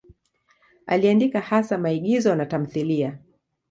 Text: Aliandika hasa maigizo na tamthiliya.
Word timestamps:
Aliandika 0.85 1.39
hasa 1.39 1.77
maigizo 1.77 2.35
na 2.35 2.45
tamthiliya. 2.45 3.17